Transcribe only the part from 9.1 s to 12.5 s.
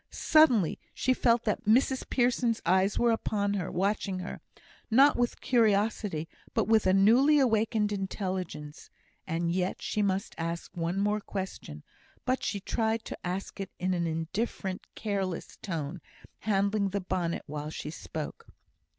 and yet she must ask one more question; but